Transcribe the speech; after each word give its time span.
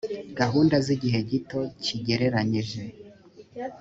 gahunda 0.39 0.75
z’igihe 0.85 1.19
gito 1.29 1.59
kigereranyije 1.83 2.81